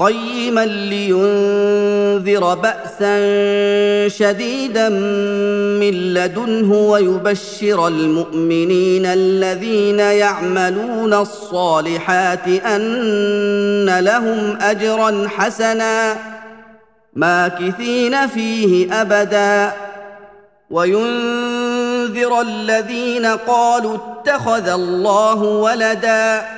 قيما 0.00 0.66
لينذر 0.66 2.54
باسا 2.54 3.18
شديدا 4.08 4.88
من 5.78 6.14
لدنه 6.14 6.72
ويبشر 6.72 7.88
المؤمنين 7.88 9.06
الذين 9.06 9.98
يعملون 9.98 11.14
الصالحات 11.14 12.48
أن 12.48 13.98
لهم 13.98 14.58
اجرا 14.60 15.28
حسنا 15.28 16.16
ماكثين 17.12 18.26
فيه 18.26 19.00
ابدا. 19.00 19.72
وينذر 20.70 22.40
الذين 22.40 23.26
قالوا 23.26 23.96
اتخذ 23.96 24.68
الله 24.68 25.42
ولدا. 25.42 26.57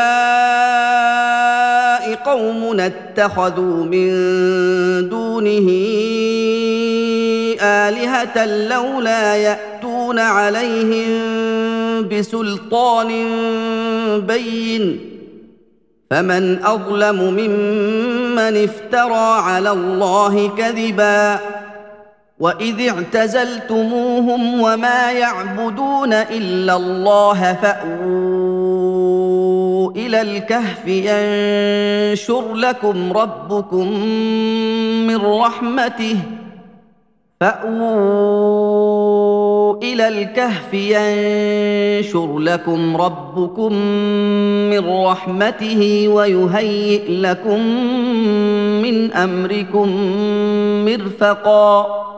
قومنا 2.41 2.85
اتخذوا 2.85 3.85
من 3.85 4.09
دونه 5.09 5.67
آلهة 7.61 8.45
لولا 8.45 9.35
يأتون 9.35 10.19
عليهم 10.19 11.09
بسلطان 12.07 13.09
بين. 14.27 14.99
فمن 16.09 16.65
أظلم 16.65 17.15
ممن 17.15 18.63
افترى 18.63 19.41
على 19.41 19.71
الله 19.71 20.51
كذبا. 20.57 21.39
وإذ 22.39 22.89
اعتزلتموهم 22.89 24.61
وما 24.61 25.11
يعبدون 25.11 26.13
إلا 26.13 26.75
الله 26.75 27.57
فأووا 27.63 28.40
إلى 29.95 30.21
الكهف 30.21 30.87
ينشر 30.87 32.53
لكم 32.53 33.13
ربكم 33.13 33.99
من 35.07 35.17
رحمته. 35.17 36.17
فأووا 37.41 39.01
إلى 39.83 40.07
الكهف 40.07 40.73
ينشر 40.73 42.39
لكم 42.39 42.97
ربكم 42.97 43.73
من 44.69 44.89
رحمته 44.89 46.07
ويهيئ 46.07 47.11
لكم 47.11 47.61
من 48.81 49.13
أمركم 49.13 49.89
مرفقا. 50.85 52.10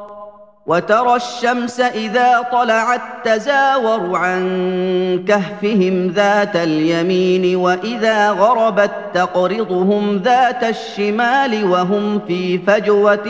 وترى 0.66 1.16
الشمس 1.16 1.80
إذا 1.80 2.42
طلعت 2.52 3.02
تزاور 3.24 4.16
عن 4.16 5.26
كهفهم 5.28 6.08
ذات 6.08 6.56
اليمين 6.56 7.56
وإذا 7.56 8.32
غربت 8.32 8.92
تقرضهم 9.14 10.18
ذات 10.18 10.64
الشمال 10.64 11.66
وهم 11.66 12.20
في 12.28 12.58
فجوة 12.58 13.28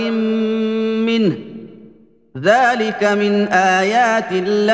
منه. 1.10 1.36
ذلك 2.38 3.04
من 3.04 3.48
آيات 3.48 4.32
الله. 4.32 4.74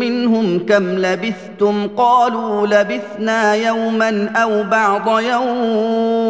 منهم 0.00 0.58
كم 0.58 0.84
لبثتم؟ 0.84 1.88
قالوا 1.96 2.66
لبثنا 2.66 3.54
يوما 3.54 4.30
أو 4.36 4.62
بعض 4.62 5.20
يوم. 5.20 6.28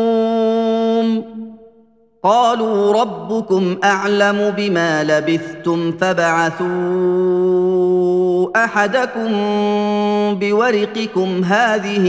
قالوا 2.22 3.00
ربكم 3.00 3.76
أعلم 3.84 4.54
بما 4.56 5.04
لبثتم 5.04 5.92
فبعثوا 5.92 7.57
أحدكم 8.56 9.30
بورقكم 10.34 11.44
هذه 11.44 12.06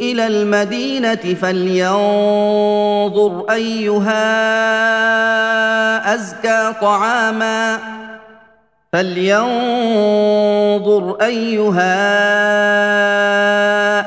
إلى 0.00 0.26
المدينة 0.26 1.34
فلينظر 1.42 3.44
أيها 3.50 4.24
أزكى 6.14 6.72
طعاما. 6.80 7.78
فلينظر 8.92 9.46
أيها 11.22 12.12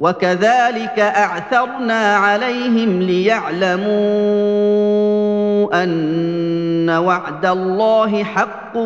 وكذلك 0.00 0.98
أعثرنا 0.98 2.16
عليهم 2.16 3.02
ليعلموا 3.02 3.88
أن 5.82 6.90
وعد 6.90 7.46
الله 7.46 8.24
حق 8.24 8.76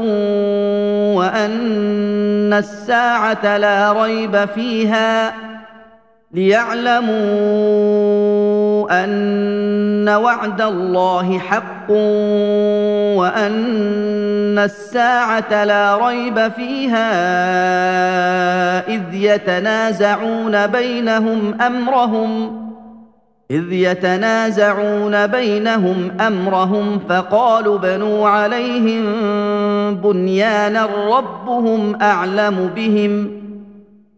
وأن 1.16 2.52
الساعة 2.52 3.58
لا 3.58 3.92
ريب 3.92 4.44
فيها 4.44 5.34
ليعلموا 6.32 7.12
ان 8.92 10.08
وعد 10.08 10.60
الله 10.60 11.38
حق 11.38 11.90
وأن 13.20 14.58
الساعة 14.58 15.64
لا 15.64 16.08
ريب 16.08 16.48
فيها 16.48 17.08
إذ 18.88 19.02
يتنازعون 19.12 20.66
بينهم 20.66 21.60
أمرهم 21.60 22.62
إذ 23.50 23.72
يتنازعون 23.72 25.26
بينهم 25.26 26.10
أمرهم 26.20 26.98
فقالوا 27.08 27.78
بنوا 27.78 28.28
عليهم 28.28 29.04
بنيانا 29.94 30.88
ربهم 31.10 32.02
أعلم 32.02 32.70
بهم 32.76 33.30
ۖ. 33.38 33.41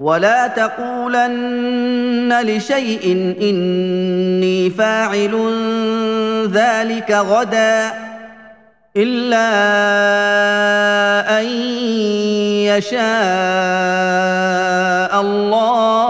ولا 0.00 0.46
تقولن 0.46 2.40
لشيء 2.42 3.34
إني 3.42 4.70
فاعل 4.70 5.34
ذلك 6.52 7.10
غدا 7.10 7.92
إلا 8.96 9.50
أن 11.40 11.46
يشاء 12.64 13.00
الله. 15.20 16.09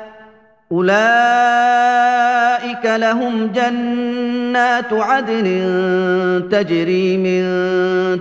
أولئك 0.71 0.91
لهم 2.85 3.47
جنات 3.47 4.93
عدن 4.93 5.47
تجري 6.51 7.17
من 7.17 7.43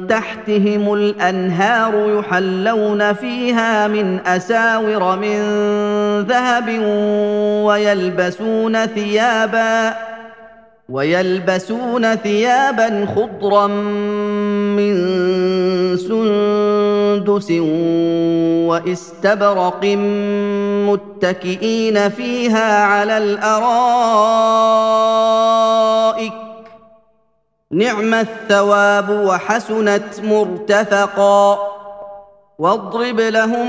تحتهم 0.07 0.95
الأنهار 0.95 2.19
يحلون 2.19 3.13
فيها 3.13 3.89
من 3.89 4.19
أساور 4.27 5.19
من 5.19 5.41
ذهب 6.21 6.69
ويلبسون 7.65 8.87
ثيابا 8.87 9.95
ويلبسون 10.89 12.15
ثيابا 12.15 13.07
خضرا 13.17 13.67
من 14.77 14.97
سندس 15.97 16.70
وإستبرق 18.69 19.85
متكئين 20.89 22.09
فيها 22.09 22.85
على 22.85 23.19
الأرائك. 23.19 23.71
نعم 27.71 28.15
الثواب 28.15 29.11
وحسنت 29.11 30.21
مرتفقا. 30.25 31.59
واضرب 32.59 33.21
لهم 33.21 33.69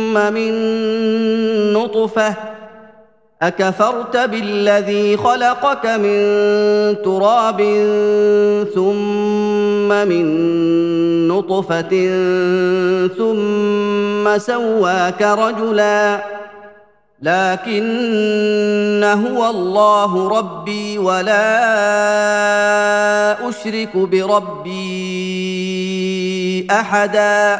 من 0.17 0.53
نطفة. 1.73 2.35
أكفرت 3.41 4.17
بالذي 4.17 5.17
خلقك 5.17 5.85
من 5.85 6.21
تراب 7.03 7.61
ثم 8.75 10.07
من 10.07 10.25
نطفة 11.27 12.09
ثم 13.17 14.37
سواك 14.37 15.21
رجلا. 15.21 16.23
لكن 17.21 19.03
هو 19.03 19.49
الله 19.49 20.39
ربي 20.39 20.97
ولا 20.97 21.51
أشرك 23.49 23.97
بربي 23.97 25.11
أحدا. 26.71 27.59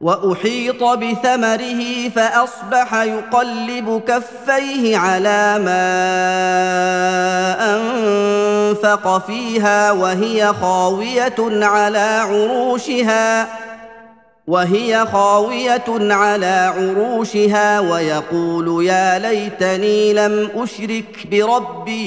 وأحيط 0.00 0.84
بثمره 0.84 2.08
فأصبح 2.08 2.94
يقلب 2.94 4.02
كفيه 4.08 4.98
على 4.98 5.58
ما 5.64 5.86
أنفق 7.76 9.26
فيها 9.26 9.92
وهي 9.92 10.52
خاوية 10.60 11.66
على 11.66 11.98
عروشها 11.98 13.48
وهي 14.46 15.06
خاوية 15.12 16.14
على 16.14 16.72
عروشها 16.76 17.80
ويقول 17.80 18.84
يا 18.84 19.18
ليتني 19.18 20.12
لم 20.12 20.50
أشرك 20.56 21.26
بربي 21.30 22.00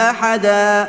أحدا. 0.00 0.88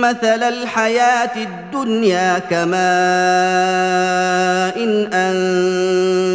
مثل 0.00 0.42
الحياة 0.42 1.36
الدنيا 1.36 2.38
كماء 2.38 2.76
إن 4.84 5.12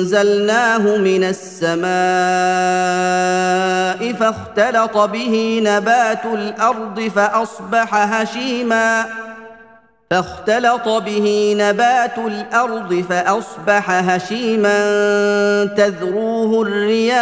أنزلناه 0.01 0.97
من 0.97 1.23
السماء 1.23 1.91
فاختلط 4.13 4.97
به 4.97 5.61
نبات 5.65 6.25
الأرض 6.25 7.11
فأصبح 7.15 7.95
هشيما. 7.95 9.05
فاختلط 10.11 10.87
به 10.89 11.55
نبات 11.59 12.17
الأرض 12.17 13.05
فأصبح 13.09 13.89
هشيما. 13.89 14.79
تذروه 15.65 16.67
الرياح. 16.67 17.21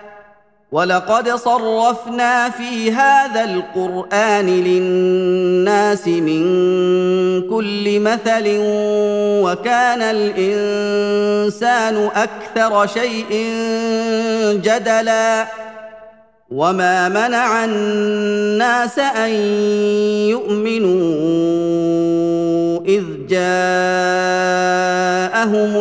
ولقد 0.71 1.29
صرفنا 1.29 2.49
في 2.49 2.91
هذا 2.91 3.43
القران 3.43 4.45
للناس 4.45 6.07
من 6.07 6.43
كل 7.49 7.99
مثل 7.99 8.43
وكان 9.43 10.01
الانسان 10.01 10.49
أكثر 12.15 12.87
شيء 12.87 13.27
جدلا 14.63 15.47
وما 16.51 17.09
منع 17.09 17.65
الناس 17.65 18.99
ان 18.99 19.31
يؤمنوا 20.29 21.21
اذ 22.85 23.03
جاءهم 23.29 23.41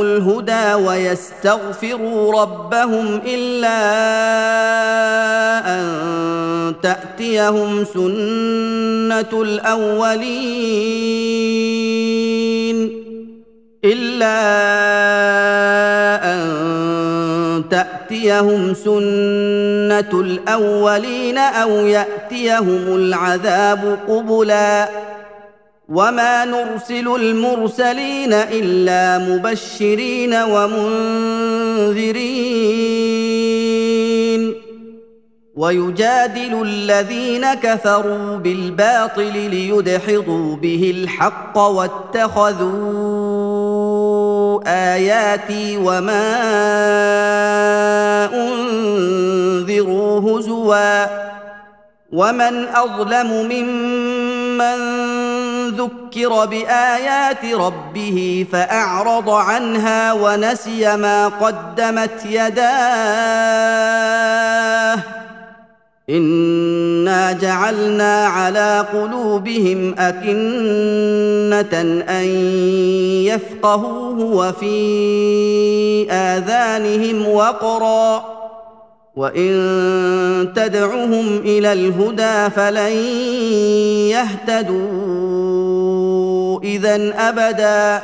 الهدى 0.03 0.75
ويستغفروا 0.75 2.43
ربهم 2.43 3.21
الا 3.27 3.81
ان 5.67 6.75
تاتيهم 6.83 7.85
سنه 7.85 9.43
الاولين 9.43 10.31
الا 13.85 14.41
تأتيهم 17.63 18.75
سنة 18.75 20.21
الأولين 20.21 21.39
أو 21.39 21.71
يأتيهم 21.71 22.97
العذاب 22.97 23.99
قبلا 24.09 24.89
وما 25.89 26.45
نرسل 26.45 27.17
المرسلين 27.17 28.33
إلا 28.33 29.19
مبشرين 29.19 30.35
ومنذرين. 30.35 31.51
ويجادل 35.61 36.63
الذين 36.63 37.55
كفروا 37.55 38.37
بالباطل 38.37 39.33
ليدحضوا 39.51 40.57
به 40.57 40.95
الحق 40.97 41.59
واتخذوا 41.59 43.20
آياتي 44.71 45.77
وما 45.77 46.31
أنذروا 48.35 50.21
هزوا 50.21 51.07
ومن 52.13 52.69
أظلم 52.69 53.31
ممن 53.53 55.01
ذكر 55.71 56.45
بآيات 56.47 57.45
ربه 57.45 58.47
فأعرض 58.53 59.31
عنها 59.31 60.13
ونسي 60.13 60.97
ما 60.97 61.29
قدمت 61.29 62.25
يداه 62.25 63.61
انا 66.11 67.33
جعلنا 67.33 68.27
على 68.27 68.87
قلوبهم 68.93 69.95
اكنه 69.99 71.81
ان 72.09 72.27
يفقهوه 73.25 74.21
وفي 74.21 76.11
اذانهم 76.11 77.29
وقرا 77.29 78.25
وان 79.17 80.53
تدعهم 80.57 81.39
إلى 81.39 81.73
الهدى 81.73 82.51
فلن 82.57 82.93
يهتدوا 84.81 86.61
اذا 86.61 87.13
ابدا 87.29 88.03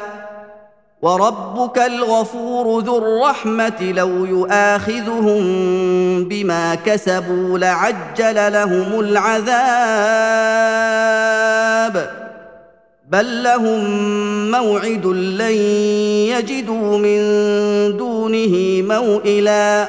وربك 1.02 1.78
الغفور 1.78 2.80
ذو 2.84 2.98
الرحمة 2.98 3.92
لو 3.96 4.24
يؤاخذهم 4.24 5.44
بما 6.24 6.74
كسبوا 6.74 7.58
لعجل 7.58 8.52
لهم 8.52 9.00
العذاب. 9.00 9.56
بل 13.08 13.42
لهم 13.42 13.80
موعد 14.50 15.06
لن 15.06 15.56
يجدوا 16.32 16.98
من 16.98 17.18
دونه 17.96 18.82
موئلا. 18.82 19.88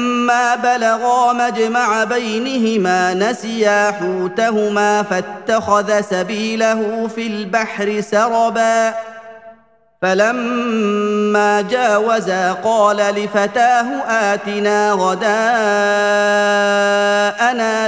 بلغا 0.55 1.33
مجمع 1.33 2.03
بينهما 2.03 3.13
نسيا 3.13 3.91
حوتهما 3.91 5.03
فاتخذ 5.03 6.01
سبيله 6.01 7.07
في 7.15 7.27
البحر 7.27 8.01
سربا 8.01 8.93
فلما 10.01 11.61
جاوزا 11.61 12.51
قال 12.53 12.97
لفتاه 12.97 13.85
اتنا 14.09 14.91
غداءنا 14.91 15.31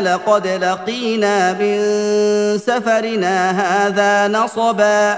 لقد 0.01 0.47
لقينا 0.47 1.53
من 1.53 1.77
سفرنا 2.58 3.51
هذا 3.51 4.27
نصبا 4.27 5.17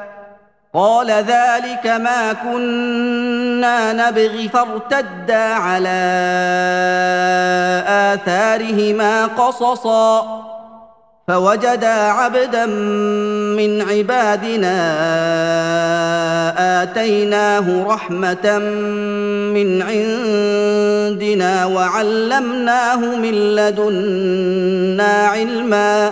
قال 0.73 1.11
ذلك 1.11 1.85
ما 1.85 2.33
كنا 2.33 3.93
نبغي 3.93 4.49
فارتدا 4.49 5.35
على 5.35 6.01
آثارهما 7.87 9.25
قصصا. 9.25 10.41
فوجدا 11.27 11.87
عبدا 11.87 12.65
من 12.65 13.81
عبادنا 13.81 14.77
آتيناه 16.83 17.87
رحمة 17.87 18.59
من 19.55 19.81
عندنا 19.81 21.65
وعلمناه 21.65 23.15
من 23.15 23.55
لدنا 23.55 25.27
علما. 25.27 26.11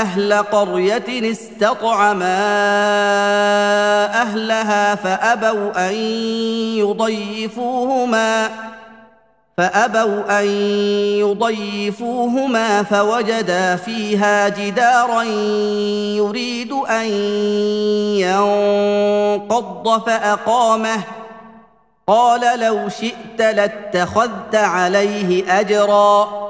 أهل 0.00 0.32
قرية 0.32 1.30
استطعما 1.30 2.40
أهلها 4.22 4.94
فأبوا 4.94 5.88
أن 5.88 5.94
يضيفوهما 6.78 8.50
فأبوا 9.56 10.40
أن 10.40 10.46
يضيفوهما 11.20 12.82
فوجدا 12.82 13.76
فيها 13.76 14.48
جدارا 14.48 15.22
يريد 16.16 16.72
أن 16.72 17.06
ينقض 19.44 20.00
فأقامه. 20.06 21.02
قال 22.06 22.60
لو 22.60 22.88
شئت 22.88 23.38
لاتخذت 23.38 24.54
عليه 24.54 25.60
اجرا. 25.60 26.49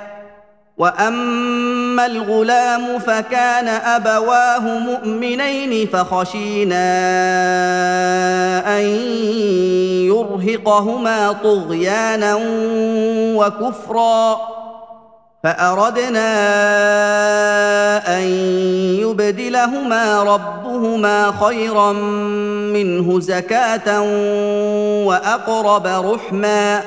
واما 0.81 2.05
الغلام 2.05 2.99
فكان 2.99 3.67
ابواه 3.67 4.59
مؤمنين 4.59 5.87
فخشينا 5.87 6.87
ان 8.77 8.85
يرهقهما 10.09 11.31
طغيانا 11.43 12.37
وكفرا 13.37 14.37
فاردنا 15.43 16.27
ان 18.17 18.23
يبدلهما 19.01 20.23
ربهما 20.23 21.33
خيرا 21.45 21.91
منه 22.73 23.19
زكاه 23.19 24.01
واقرب 25.05 25.87
رحما 25.87 26.81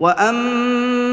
واما 0.00 0.95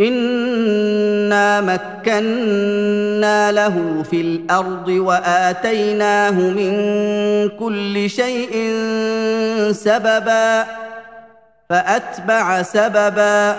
انا 0.00 1.60
مكنا 1.60 3.52
له 3.52 4.02
في 4.10 4.20
الأرض 4.20 4.88
واتيناه 4.88 6.30
من 6.30 6.74
كل 7.48 8.10
شيء 8.10 8.72
سببا 9.72 10.66
فاتبع 11.70 12.62
سببا 12.62 13.56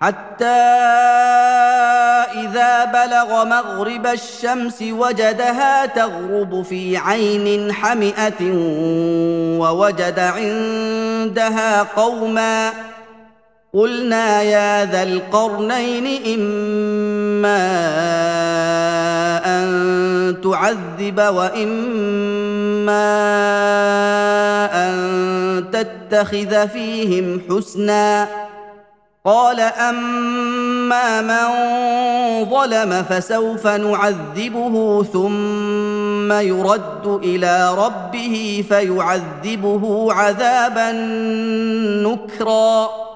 حتى 0.00 0.44
اذا 2.44 2.84
بلغ 2.84 3.44
مغرب 3.44 4.06
الشمس 4.06 4.82
وجدها 4.82 5.86
تغرب 5.86 6.62
في 6.62 6.96
عين 6.96 7.72
حمئه 7.72 8.42
ووجد 9.58 10.18
عندها 10.18 11.82
قوما 11.82 12.72
قلنا 13.76 14.42
يا 14.42 14.84
ذا 14.84 15.02
القرنين 15.02 16.06
إما 16.34 17.66
أن 19.44 19.66
تعذب 20.44 21.18
وإما 21.20 23.06
أن 24.72 24.94
تتخذ 25.72 26.68
فيهم 26.68 27.40
حسنا. 27.50 28.28
قال 29.24 29.60
أما 29.60 31.20
من 31.22 31.48
ظلم 32.50 33.02
فسوف 33.10 33.66
نعذبه 33.66 35.04
ثم 35.12 36.32
يرد 36.32 37.06
إلى 37.06 37.74
ربه 37.74 38.64
فيعذبه 38.68 40.12
عذابا 40.12 40.92
نكرا. 42.06 43.15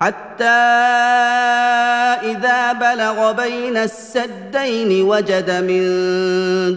حتى 0.00 0.44
إذا 2.22 2.72
بلغ 2.72 3.32
بين 3.32 3.76
السدين 3.76 5.02
وجد 5.02 5.50
من 5.50 5.82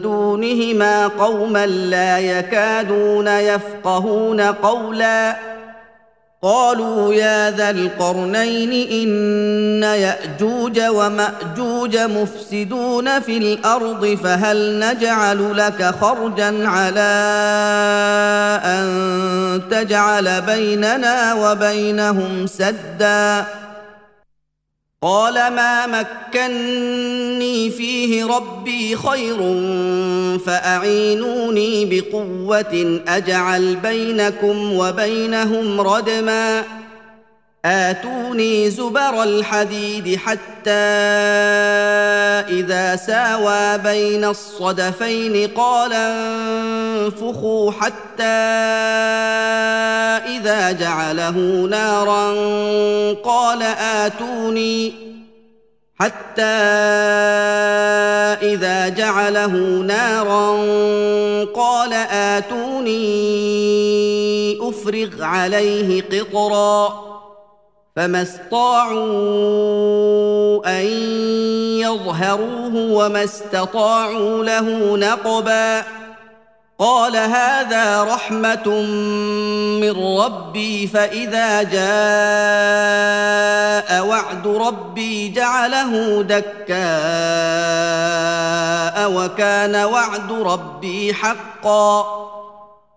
دونهما 0.02 1.08
قوما 1.08 1.66
لا 1.66 2.20
يكادون 2.20 3.28
يفقهون 3.28 4.42
قولا 4.42 5.36
قالوا 6.42 7.14
يا 7.14 7.52
ذا 7.52 7.70
القرنين 7.70 8.72
إن 8.92 9.84
يأجوج 9.84 10.80
ومأجوج 10.80 11.98
مفسدون 11.98 13.20
في 13.20 13.38
الأرض 13.38 14.18
فهل 14.24 14.80
نجعل 14.80 15.58
لك 15.58 15.96
خرجا 16.02 16.68
على 16.68 17.10
أن 18.64 19.62
تجعل 19.72 20.42
بيننا 20.42 21.34
وبينهم 21.34 22.48
سدا 22.48 23.46
قال 25.02 25.34
ما 25.34 25.88
مكني 25.88 27.70
فيه 27.70 28.26
ربي 28.26 28.96
خير 28.96 29.38
فأعينوني 30.46 31.86
بقوة 31.86 33.02
أجعل 33.08 33.76
بينكم 33.76 34.74
وبينهم 34.74 35.82
ردما 35.82 36.64
آتوني 37.68 38.70
زبر 38.70 39.24
الحديد 39.24 40.16
حتى 40.16 40.72
إذا 42.60 42.96
ساوى 42.96 43.78
بين 43.78 44.26
الصدفين 44.26 45.48
قال 45.48 45.94
انفخوا 45.94 47.72
حتى 47.72 48.24
إذا 50.38 50.72
جعله 50.72 51.68
نارا 51.70 52.34
قال 53.14 53.64
آتوني 53.80 54.94
حتى 56.00 56.42
إذا 58.42 58.90
جعله 58.90 59.54
نارا 59.88 60.52
قال 61.46 61.94
آتوني 62.12 62.98
أفرغ 64.62 65.24
عليه 65.24 66.02
قطرا 66.02 67.17
فما 67.98 68.22
استطاعوا 68.22 69.08
ان 70.68 70.86
يظهروه 71.82 72.76
وما 72.76 73.24
استطاعوا 73.24 74.44
له 74.44 74.98
نقبا 74.98 75.84
قال 76.80 77.16
هذا 77.16 78.04
رحمه 78.04 78.70
من 79.82 80.18
ربي 80.20 80.88
فاذا 80.88 81.64
جاء 81.64 81.78
وعد 84.06 84.48
ربي 84.48 85.30
جعله 85.30 86.22
دكاء 86.24 86.78
وكان 89.12 89.76
وعد 89.76 90.32
ربي 90.32 91.14
حقا 91.14 92.27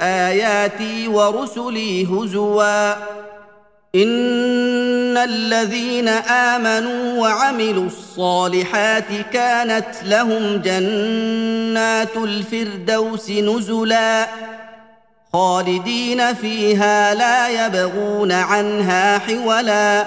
آياتي 0.00 1.08
ورسلي 1.08 2.06
هزوا. 2.06 2.92
إن 3.94 5.16
الذين 5.16 6.08
آمنوا 6.08 7.20
وعملوا 7.20 7.86
الصالحات 7.86 9.04
كانت 9.32 9.94
لهم 10.04 10.56
جنات 10.56 12.16
الفردوس 12.16 13.30
نزلا. 13.30 14.26
خالدين 15.32 16.34
فيها 16.34 17.14
لا 17.14 17.66
يبغون 17.66 18.32
عنها 18.32 19.18
حولا. 19.18 20.06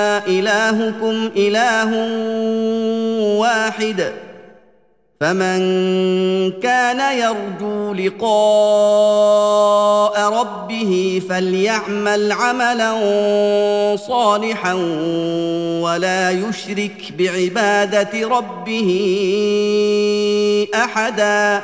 إلهكم 0.39 1.29
إله 1.37 1.91
واحد. 3.39 4.11
فمن 5.21 5.61
كان 6.51 7.17
يرجو 7.17 7.93
لقاء 7.93 8.31
ربه 10.39 11.21
فليعمل 11.29 12.31
عملا 12.31 12.91
صالحا 13.95 14.73
ولا 15.81 16.31
يشرك 16.31 17.13
بعبادة 17.17 18.27
ربه 18.27 18.89
أحدا. 20.75 21.61